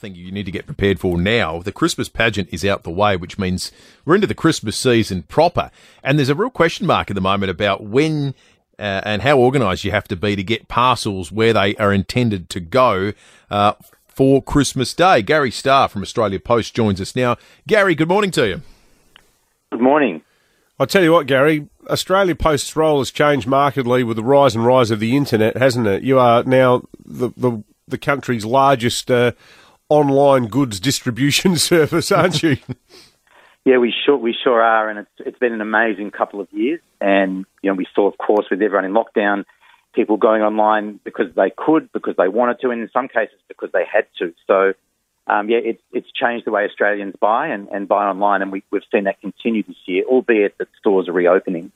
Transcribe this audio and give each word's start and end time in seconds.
thing 0.00 0.14
you 0.14 0.32
need 0.32 0.46
to 0.46 0.50
get 0.50 0.66
prepared 0.66 0.98
for 0.98 1.18
now. 1.18 1.60
The 1.60 1.72
Christmas 1.72 2.08
pageant 2.08 2.48
is 2.50 2.64
out 2.64 2.82
the 2.82 2.90
way, 2.90 3.16
which 3.16 3.38
means 3.38 3.70
we're 4.04 4.14
into 4.14 4.26
the 4.26 4.34
Christmas 4.34 4.76
season 4.76 5.22
proper. 5.24 5.70
And 6.02 6.18
there's 6.18 6.28
a 6.28 6.34
real 6.34 6.50
question 6.50 6.86
mark 6.86 7.10
at 7.10 7.14
the 7.14 7.20
moment 7.20 7.50
about 7.50 7.84
when 7.84 8.34
uh, 8.78 9.02
and 9.04 9.20
how 9.20 9.38
organised 9.38 9.84
you 9.84 9.90
have 9.90 10.08
to 10.08 10.16
be 10.16 10.34
to 10.34 10.42
get 10.42 10.66
parcels 10.66 11.30
where 11.30 11.52
they 11.52 11.76
are 11.76 11.92
intended 11.92 12.48
to 12.48 12.60
go 12.60 13.12
uh, 13.50 13.74
for 14.08 14.42
Christmas 14.42 14.94
Day. 14.94 15.20
Gary 15.20 15.50
Starr 15.50 15.88
from 15.88 16.00
Australia 16.00 16.40
Post 16.40 16.74
joins 16.74 16.98
us 16.98 17.14
now. 17.14 17.36
Gary, 17.68 17.94
good 17.94 18.08
morning 18.08 18.30
to 18.32 18.48
you. 18.48 18.62
Good 19.70 19.82
morning. 19.82 20.22
I'll 20.78 20.86
tell 20.86 21.02
you 21.02 21.12
what, 21.12 21.26
Gary, 21.26 21.68
Australia 21.90 22.34
Post's 22.34 22.74
role 22.74 23.00
has 23.00 23.10
changed 23.10 23.46
markedly 23.46 24.02
with 24.02 24.16
the 24.16 24.24
rise 24.24 24.54
and 24.54 24.64
rise 24.64 24.90
of 24.90 24.98
the 24.98 25.14
internet, 25.14 25.58
hasn't 25.58 25.86
it? 25.86 26.02
You 26.02 26.18
are 26.18 26.42
now 26.44 26.84
the, 27.04 27.28
the, 27.36 27.62
the 27.86 27.98
country's 27.98 28.46
largest 28.46 29.10
uh, 29.10 29.32
online 29.90 30.46
goods 30.46 30.80
distribution 30.80 31.56
service, 31.70 32.10
aren't 32.10 32.42
you? 32.42 32.56
yeah, 33.64 33.76
we 33.76 33.92
sure 34.06 34.16
we 34.16 34.34
sure 34.42 34.62
are, 34.62 34.88
and 34.88 35.00
it's 35.00 35.10
it's 35.18 35.38
been 35.38 35.52
an 35.52 35.60
amazing 35.60 36.10
couple 36.10 36.40
of 36.40 36.48
years. 36.52 36.80
And 37.00 37.44
you 37.62 37.70
know, 37.70 37.74
we 37.74 37.86
saw, 37.94 38.06
of 38.06 38.16
course, 38.16 38.46
with 38.50 38.62
everyone 38.62 38.86
in 38.86 38.92
lockdown, 38.92 39.44
people 39.94 40.16
going 40.16 40.42
online 40.42 40.98
because 41.04 41.34
they 41.34 41.50
could, 41.54 41.92
because 41.92 42.16
they 42.16 42.28
wanted 42.28 42.60
to, 42.60 42.70
and 42.70 42.80
in 42.80 42.90
some 42.92 43.08
cases 43.08 43.36
because 43.48 43.70
they 43.72 43.84
had 43.84 44.06
to. 44.18 44.32
So 44.46 44.72
um, 45.26 45.48
yeah, 45.48 45.58
it's 45.62 45.82
it's 45.92 46.10
changed 46.12 46.46
the 46.46 46.50
way 46.50 46.64
Australians 46.64 47.14
buy 47.20 47.48
and, 47.48 47.68
and 47.68 47.86
buy 47.86 48.06
online, 48.06 48.42
and 48.42 48.50
we, 48.50 48.64
we've 48.72 48.82
seen 48.92 49.04
that 49.04 49.20
continue 49.20 49.62
this 49.62 49.76
year, 49.86 50.02
albeit 50.04 50.58
that 50.58 50.68
stores 50.78 51.08
are 51.08 51.12
reopening. 51.12 51.70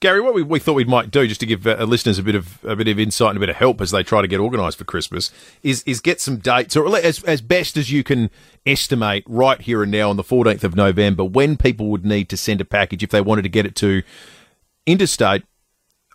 Gary, 0.00 0.20
what 0.20 0.34
we, 0.34 0.42
we 0.42 0.58
thought 0.58 0.74
we 0.74 0.84
might 0.84 1.10
do, 1.10 1.26
just 1.26 1.40
to 1.40 1.46
give 1.46 1.66
uh, 1.66 1.82
listeners 1.84 2.18
a 2.18 2.22
bit 2.22 2.34
of 2.34 2.62
a 2.64 2.76
bit 2.76 2.88
of 2.88 2.98
insight 2.98 3.30
and 3.30 3.38
a 3.38 3.40
bit 3.40 3.48
of 3.48 3.56
help 3.56 3.80
as 3.80 3.90
they 3.90 4.02
try 4.02 4.20
to 4.20 4.28
get 4.28 4.40
organised 4.40 4.78
for 4.78 4.84
Christmas, 4.84 5.30
is 5.62 5.82
is 5.84 6.00
get 6.00 6.20
some 6.20 6.36
dates, 6.36 6.76
or 6.76 6.94
as 6.96 7.22
as 7.24 7.40
best 7.40 7.76
as 7.76 7.90
you 7.90 8.04
can 8.04 8.30
estimate 8.66 9.24
right 9.26 9.60
here 9.60 9.82
and 9.82 9.92
now 9.92 10.10
on 10.10 10.16
the 10.16 10.22
fourteenth 10.22 10.64
of 10.64 10.76
November, 10.76 11.24
when 11.24 11.56
people 11.56 11.86
would 11.86 12.04
need 12.04 12.28
to 12.28 12.36
send 12.36 12.60
a 12.60 12.64
package 12.64 13.02
if 13.02 13.10
they 13.10 13.20
wanted 13.20 13.42
to 13.42 13.48
get 13.48 13.64
it 13.64 13.74
to 13.76 14.02
interstate, 14.84 15.44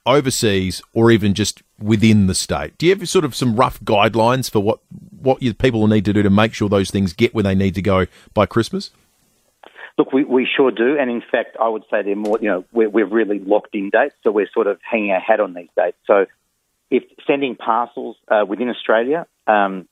overseas, 0.05 0.81
or 0.93 1.09
even 1.11 1.33
just 1.33 1.63
within 1.79 2.27
the 2.27 2.35
state. 2.35 2.77
Do 2.77 2.85
you 2.85 2.95
have 2.95 3.09
sort 3.09 3.25
of 3.25 3.35
some 3.35 3.55
rough 3.55 3.79
guidelines 3.81 4.49
for 4.49 4.59
what 4.59 4.79
what 5.09 5.41
you, 5.41 5.53
people 5.53 5.79
will 5.81 5.87
need 5.87 6.05
to 6.05 6.13
do 6.13 6.21
to 6.21 6.29
make 6.29 6.53
sure 6.53 6.69
those 6.69 6.91
things 6.91 7.13
get 7.13 7.33
where 7.33 7.43
they 7.43 7.55
need 7.55 7.75
to 7.75 7.81
go 7.81 8.05
by 8.33 8.45
Christmas? 8.45 8.91
Look, 9.97 10.13
we, 10.13 10.23
we 10.23 10.47
sure 10.55 10.71
do, 10.71 10.97
and 10.97 11.09
in 11.09 11.21
fact, 11.21 11.57
I 11.59 11.67
would 11.67 11.83
say 11.91 12.01
they're 12.03 12.15
more. 12.15 12.39
You 12.41 12.49
know, 12.49 12.65
we're, 12.71 12.89
we're 12.89 13.05
really 13.05 13.39
locked 13.39 13.75
in 13.75 13.89
dates, 13.89 14.15
so 14.23 14.31
we're 14.31 14.49
sort 14.53 14.67
of 14.67 14.79
hanging 14.89 15.11
our 15.11 15.19
hat 15.19 15.39
on 15.39 15.53
these 15.53 15.69
dates. 15.75 15.97
So, 16.07 16.25
if 16.89 17.03
sending 17.27 17.55
parcels 17.55 18.15
uh, 18.27 18.45
within 18.47 18.69
Australia, 18.69 19.27
um, 19.47 19.87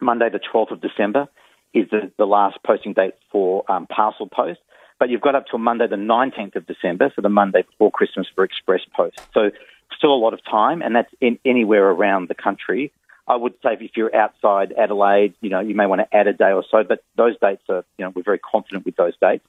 Monday 0.00 0.28
the 0.30 0.40
twelfth 0.40 0.72
of 0.72 0.80
December 0.80 1.28
is 1.72 1.88
the, 1.90 2.10
the 2.16 2.24
last 2.24 2.58
posting 2.66 2.94
date 2.94 3.14
for 3.30 3.70
um, 3.70 3.86
parcel 3.86 4.28
post. 4.28 4.60
But 4.98 5.10
you've 5.10 5.20
got 5.20 5.34
up 5.34 5.44
till 5.50 5.58
Monday 5.58 5.86
the 5.88 5.96
nineteenth 5.96 6.56
of 6.56 6.66
December, 6.66 7.12
so 7.14 7.22
the 7.22 7.28
Monday 7.28 7.62
before 7.62 7.90
Christmas 7.90 8.26
for 8.34 8.44
express 8.44 8.80
post. 8.96 9.20
So 9.34 9.50
still 9.96 10.14
a 10.14 10.16
lot 10.16 10.34
of 10.34 10.40
time, 10.44 10.82
and 10.82 10.96
that's 10.96 11.12
in 11.20 11.38
anywhere 11.44 11.88
around 11.88 12.28
the 12.28 12.34
country. 12.34 12.92
I 13.26 13.36
would 13.36 13.54
say 13.62 13.76
if 13.80 13.96
you're 13.96 14.14
outside 14.14 14.72
Adelaide, 14.72 15.34
you 15.40 15.50
know, 15.50 15.60
you 15.60 15.74
may 15.74 15.86
want 15.86 16.00
to 16.00 16.16
add 16.16 16.26
a 16.26 16.32
day 16.32 16.52
or 16.52 16.64
so, 16.70 16.84
but 16.84 17.02
those 17.16 17.34
dates 17.40 17.62
are, 17.68 17.84
you 17.96 18.04
know, 18.04 18.12
we're 18.14 18.22
very 18.22 18.38
confident 18.38 18.84
with 18.84 18.96
those 18.96 19.14
dates. 19.20 19.44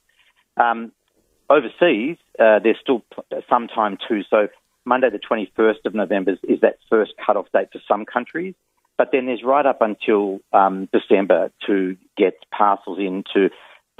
Um, 0.57 0.93
overseas, 1.49 2.17
uh, 2.39 2.59
there's 2.59 2.77
still 2.81 3.03
some 3.49 3.67
time 3.67 3.97
too. 4.07 4.21
So 4.29 4.47
Monday, 4.85 5.09
the 5.09 5.19
21st 5.19 5.85
of 5.85 5.93
November 5.93 6.37
is, 6.43 6.61
that 6.61 6.77
first 6.89 7.13
cut-off 7.23 7.47
date 7.51 7.69
for 7.73 7.81
some 7.87 8.05
countries. 8.05 8.55
But 8.97 9.09
then 9.11 9.25
there's 9.25 9.43
right 9.43 9.65
up 9.65 9.81
until 9.81 10.39
um, 10.53 10.87
December 10.93 11.51
to 11.67 11.97
get 12.15 12.35
parcels 12.55 12.97
into 12.99 13.49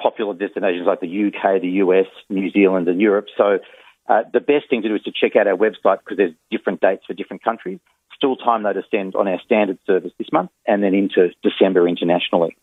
popular 0.01 0.33
destinations 0.33 0.87
like 0.87 1.01
the 1.01 1.27
UK, 1.27 1.61
the 1.61 1.69
US, 1.83 2.05
New 2.29 2.49
Zealand, 2.51 2.87
and 2.87 3.01
Europe. 3.01 3.27
So 3.35 3.59
uh, 4.07 4.23
the 4.31 4.39
best 4.39 4.69
thing 4.69 4.83
to 4.83 4.89
do 4.89 4.95
is 4.95 5.03
to 5.03 5.11
check 5.11 5.35
out 5.35 5.47
our 5.47 5.57
website 5.57 5.99
because 5.99 6.17
there's 6.17 6.33
different 6.49 6.79
dates 6.79 7.03
for 7.05 7.13
different 7.13 7.43
countries. 7.43 7.79
Still 8.15 8.35
time 8.35 8.63
though 8.63 8.73
to 8.73 8.83
send 8.89 9.15
on 9.15 9.27
our 9.27 9.39
standard 9.41 9.77
service 9.85 10.11
this 10.17 10.31
month 10.31 10.51
and 10.65 10.83
then 10.83 10.93
into 10.93 11.29
December 11.43 11.87
internationally. 11.87 12.55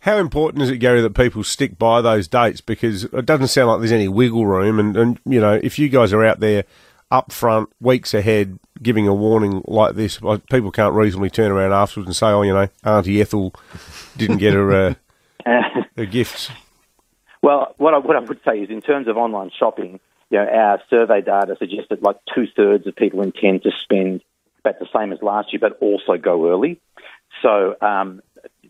How 0.00 0.18
important 0.18 0.62
is 0.62 0.70
it, 0.70 0.78
Gary, 0.78 1.00
that 1.00 1.14
people 1.14 1.42
stick 1.42 1.78
by 1.78 2.00
those 2.00 2.28
dates? 2.28 2.60
Because 2.60 3.04
it 3.04 3.26
doesn't 3.26 3.48
sound 3.48 3.68
like 3.68 3.80
there's 3.80 3.92
any 3.92 4.08
wiggle 4.08 4.46
room. 4.46 4.78
And, 4.78 4.96
and 4.96 5.20
you 5.24 5.40
know, 5.40 5.58
if 5.62 5.78
you 5.78 5.88
guys 5.88 6.12
are 6.12 6.24
out 6.24 6.40
there 6.40 6.64
up 7.10 7.32
front, 7.32 7.70
weeks 7.80 8.14
ahead, 8.14 8.58
giving 8.80 9.08
a 9.08 9.14
warning 9.14 9.62
like 9.66 9.96
this, 9.96 10.20
people 10.50 10.70
can't 10.70 10.94
reasonably 10.94 11.30
turn 11.30 11.50
around 11.50 11.72
afterwards 11.72 12.08
and 12.08 12.16
say, 12.16 12.26
oh, 12.26 12.42
you 12.42 12.52
know, 12.52 12.68
Auntie 12.84 13.20
Ethel 13.20 13.54
didn't 14.16 14.38
get 14.38 14.54
her, 14.54 14.72
uh, 14.72 14.94
her 15.96 16.06
gifts. 16.06 16.50
Well, 17.42 17.74
what 17.78 17.94
I, 17.94 17.98
what 17.98 18.16
I 18.16 18.20
would 18.20 18.40
say 18.44 18.60
is 18.60 18.70
in 18.70 18.82
terms 18.82 19.08
of 19.08 19.16
online 19.16 19.50
shopping, 19.58 20.00
you 20.30 20.38
know, 20.38 20.46
our 20.46 20.80
survey 20.90 21.22
data 21.22 21.56
suggests 21.58 21.86
that 21.90 22.02
like 22.02 22.16
two 22.34 22.46
thirds 22.54 22.86
of 22.86 22.94
people 22.94 23.22
intend 23.22 23.62
to 23.62 23.70
spend 23.82 24.22
about 24.68 24.80
the 24.80 24.98
same 24.98 25.12
as 25.12 25.22
last 25.22 25.52
year, 25.52 25.60
but 25.60 25.78
also 25.80 26.16
go 26.16 26.50
early. 26.50 26.80
So 27.42 27.74
um, 27.80 28.20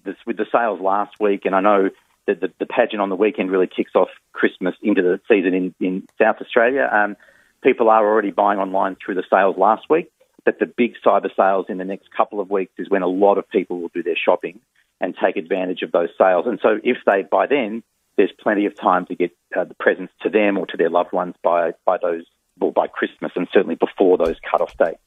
this, 0.04 0.16
with 0.26 0.36
the 0.36 0.47
sales 0.53 0.81
last 0.81 1.14
week, 1.20 1.42
and 1.44 1.54
I 1.54 1.60
know 1.60 1.91
that 2.26 2.41
the, 2.41 2.53
the, 2.59 2.66
pageant 2.66 3.00
on 3.00 3.09
the 3.09 3.16
weekend 3.16 3.50
really 3.50 3.66
kicks 3.66 3.92
off 3.94 4.08
Christmas 4.32 4.75
into 4.82 5.03
the 5.03 5.20
season 5.28 5.54
in, 5.54 5.75
in 5.81 6.06
South 6.20 6.37
Australia. 6.41 6.88
Um, 6.92 7.16
people 7.62 7.88
are 7.88 8.06
already 8.06 8.31
buying 8.31 8.58
online 8.58 8.97
through 8.97 9.14
the 9.14 9.25
sales 9.31 9.56
last 9.56 9.87
week, 9.88 10.10
but 10.44 10.58
the 10.58 10.66
big 10.66 10.94
cyber 11.04 11.34
sales 11.34 11.66
in 11.69 11.78
the 11.78 11.84
next 11.84 12.10
couple 12.14 12.41
of 12.41 12.50
weeks 12.50 12.72
is 12.78 12.91
when 12.91 13.03
a 13.03 13.06
lot 13.06 13.38
of 13.38 13.48
people 13.48 13.81
will 13.81 13.91
do 13.94 14.03
their 14.03 14.16
shopping 14.16 14.60
and 15.00 15.14
take 15.22 15.37
advantage 15.37 15.82
of 15.82 15.92
those 15.92 16.10
sales. 16.19 16.47
And 16.47 16.58
so 16.62 16.78
if 16.82 16.98
they, 17.06 17.22
by 17.22 17.47
then, 17.47 17.82
there's 18.16 18.32
plenty 18.38 18.66
of 18.66 18.75
time 18.75 19.06
to 19.06 19.14
get 19.14 19.31
uh, 19.56 19.64
the 19.64 19.75
presents 19.75 20.12
to 20.22 20.28
them 20.28 20.58
or 20.58 20.66
to 20.66 20.76
their 20.76 20.91
loved 20.91 21.12
ones 21.12 21.34
by, 21.42 21.72
by 21.87 21.98
those, 22.03 22.25
well, 22.58 22.72
by 22.72 22.88
Christmas 22.88 23.32
and 23.37 23.47
certainly 23.53 23.76
before 23.76 24.19
those 24.19 24.37
cut-off 24.50 24.76
dates. 24.76 24.97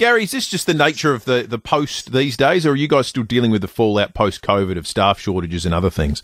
Gary, 0.00 0.22
is 0.22 0.30
this 0.30 0.48
just 0.48 0.66
the 0.66 0.72
nature 0.72 1.12
of 1.12 1.26
the, 1.26 1.42
the 1.46 1.58
post 1.58 2.10
these 2.10 2.34
days, 2.34 2.64
or 2.64 2.70
are 2.70 2.74
you 2.74 2.88
guys 2.88 3.06
still 3.06 3.22
dealing 3.22 3.50
with 3.50 3.60
the 3.60 3.68
fallout 3.68 4.14
post 4.14 4.40
COVID 4.40 4.78
of 4.78 4.86
staff 4.86 5.20
shortages 5.20 5.66
and 5.66 5.74
other 5.74 5.90
things? 5.90 6.22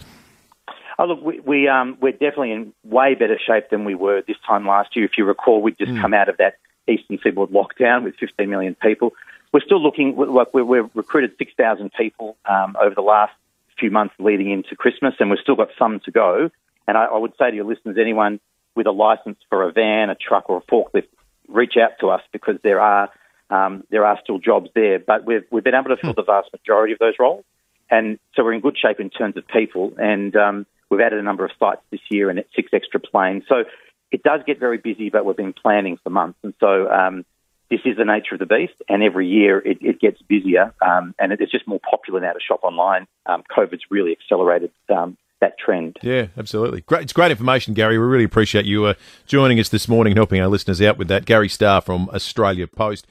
Oh, 0.99 1.05
look, 1.05 1.23
we, 1.23 1.41
we 1.41 1.69
um, 1.69 1.99
we're 2.01 2.13
definitely 2.13 2.53
in 2.53 2.73
way 2.85 3.15
better 3.15 3.39
shape 3.39 3.69
than 3.69 3.85
we 3.85 3.95
were 3.95 4.23
this 4.27 4.39
time 4.47 4.67
last 4.67 4.97
year. 4.97 5.05
If 5.05 5.19
you 5.19 5.27
recall, 5.27 5.61
we'd 5.61 5.77
just 5.77 5.93
mm. 5.93 6.01
come 6.01 6.15
out 6.15 6.31
of 6.31 6.39
that 6.39 6.55
eastern 6.89 7.19
seaboard 7.23 7.51
lockdown 7.51 8.05
with 8.05 8.15
15 8.17 8.49
million 8.49 8.75
people. 8.77 9.13
We're 9.53 9.61
still 9.61 9.83
looking 9.83 10.17
like 10.17 10.55
we 10.55 10.63
we've 10.63 10.89
recruited 10.95 11.33
6,000 11.37 11.93
people 11.93 12.39
um, 12.47 12.79
over 12.81 12.95
the 12.95 13.03
last 13.03 13.35
few 13.79 13.91
months 13.91 14.15
leading 14.19 14.53
into 14.53 14.75
Christmas, 14.75 15.13
and 15.21 15.29
we've 15.29 15.39
still 15.41 15.55
got 15.55 15.69
some 15.79 16.01
to 16.07 16.11
go. 16.11 16.51
And 16.89 16.97
I, 16.97 17.05
I 17.05 17.19
would 17.19 17.35
say 17.39 17.51
to 17.51 17.55
your 17.55 17.67
listeners, 17.67 17.99
anyone 18.01 18.41
with 18.75 18.87
a 18.87 18.91
license 18.91 19.37
for 19.51 19.65
a 19.65 19.71
van, 19.71 20.09
a 20.09 20.15
truck, 20.15 20.49
or 20.49 20.57
a 20.57 20.63
forklift, 20.63 21.09
reach 21.47 21.75
out 21.77 21.91
to 22.01 22.09
us 22.09 22.23
because 22.33 22.57
there 22.63 22.81
are 22.81 23.11
um, 23.51 23.85
there 23.91 24.05
are 24.05 24.19
still 24.23 24.39
jobs 24.39 24.71
there, 24.75 24.99
but 24.99 25.25
we've, 25.25 25.45
we've 25.51 25.65
been 25.65 25.75
able 25.75 25.95
to 25.95 25.97
fill 25.97 26.13
hmm. 26.13 26.21
the 26.21 26.25
vast 26.25 26.51
majority 26.53 26.93
of 26.93 26.99
those 26.99 27.15
roles. 27.19 27.45
And 27.91 28.19
so 28.35 28.43
we're 28.43 28.55
in 28.55 28.61
good 28.61 28.77
shape 28.77 29.01
in 29.01 29.11
terms 29.11 29.37
of 29.37 29.47
people. 29.47 29.93
And 29.99 30.35
um, 30.37 30.67
we've 30.91 31.01
added 31.01 31.19
a 31.19 31.23
number 31.23 31.45
of 31.45 31.53
sites 31.59 31.83
this 31.91 32.01
year 32.11 32.31
and 32.31 32.43
six 32.55 32.71
extra 32.73 33.01
planes. 33.01 33.45
So 33.49 33.65
it 34.11 34.23
does 34.23 34.41
get 34.47 34.59
very 34.59 34.79
busy, 34.79 35.11
but 35.11 35.25
we've 35.25 35.37
been 35.37 35.53
planning 35.53 35.99
for 36.03 36.11
months. 36.11 36.39
And 36.43 36.55
so 36.59 36.91
um, 36.91 37.25
this 37.71 37.81
is 37.85 37.97
the 37.97 38.05
nature 38.05 38.35
of 38.35 38.41
the 38.41 38.47
beast. 38.47 38.75
And 38.89 39.03
every 39.03 39.29
year 39.29 39.59
it, 39.59 39.79
it 39.81 40.01
gets 40.01 40.21
busier 40.23 40.75
um, 40.85 41.15
and 41.19 41.33
it's 41.33 41.53
just 41.53 41.67
more 41.69 41.81
popular 41.89 42.21
now 42.21 42.33
to 42.33 42.41
shop 42.41 42.61
online. 42.65 43.07
Um, 43.27 43.45
COVID's 43.57 43.85
really 43.91 44.13
accelerated 44.13 44.73
um, 44.89 45.17
that 45.41 45.59
trend. 45.59 45.99
Yeah, 46.03 46.27
absolutely. 46.37 46.81
Great. 46.83 47.03
It's 47.03 47.13
great 47.13 47.31
information, 47.31 47.75
Gary. 47.75 47.99
We 47.99 48.05
really 48.05 48.25
appreciate 48.25 48.65
you 48.65 48.87
uh, 48.87 48.95
joining 49.27 49.61
us 49.61 49.69
this 49.69 49.87
morning 49.89 50.13
and 50.13 50.19
helping 50.19 50.41
our 50.41 50.49
listeners 50.49 50.81
out 50.81 50.99
with 50.99 51.09
that. 51.09 51.25
Gary 51.25 51.49
Starr 51.49 51.81
from 51.81 52.09
Australia 52.11 52.67
Post. 52.67 53.07